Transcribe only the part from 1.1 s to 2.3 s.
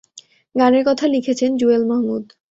লিখেছেন "জুয়েল মাহমুদ"।